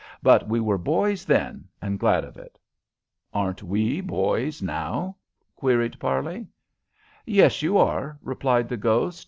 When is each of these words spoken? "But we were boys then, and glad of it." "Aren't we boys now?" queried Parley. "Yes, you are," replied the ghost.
"But 0.23 0.47
we 0.47 0.59
were 0.59 0.79
boys 0.79 1.25
then, 1.25 1.65
and 1.79 1.99
glad 1.99 2.23
of 2.23 2.35
it." 2.35 2.57
"Aren't 3.35 3.61
we 3.61 4.01
boys 4.03 4.59
now?" 4.59 5.15
queried 5.55 5.99
Parley. 5.99 6.47
"Yes, 7.23 7.61
you 7.61 7.77
are," 7.77 8.17
replied 8.23 8.67
the 8.67 8.77
ghost. 8.77 9.19